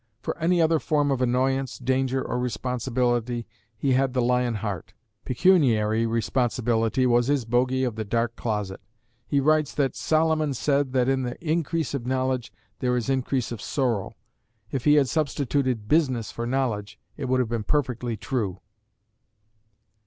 For 0.23 0.35
any 0.39 0.59
other 0.59 0.79
form 0.79 1.11
of 1.11 1.21
annoyance, 1.21 1.77
danger 1.77 2.23
or 2.23 2.39
responsibility, 2.39 3.45
he 3.77 3.93
had 3.93 4.13
the 4.15 4.21
lion 4.23 4.55
heart. 4.55 4.95
Pecuniary 5.25 6.07
responsibility 6.07 7.05
was 7.05 7.27
his 7.27 7.45
bogey 7.45 7.83
of 7.83 7.95
the 7.95 8.03
dark 8.03 8.35
closet. 8.35 8.81
He 9.27 9.39
writes 9.39 9.75
that, 9.75 9.95
"Solomon 9.95 10.55
said 10.55 10.93
that 10.93 11.07
in 11.07 11.21
the 11.21 11.37
increase 11.39 11.93
of 11.93 12.07
knowledge 12.07 12.51
there 12.79 12.97
is 12.97 13.11
increase 13.11 13.51
of 13.51 13.61
sorrow: 13.61 14.13
if 14.71 14.85
he 14.85 14.95
had 14.95 15.07
substituted 15.07 15.87
business 15.87 16.31
for 16.31 16.47
knowledge 16.47 16.97
it 17.15 17.25
would 17.25 17.39
have 17.39 17.49
been 17.49 17.61
perfectly 17.63 18.17
true." 18.17 18.59